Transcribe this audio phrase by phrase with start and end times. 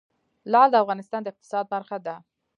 [0.51, 2.15] لعل د افغانستان د اقتصاد برخه ده.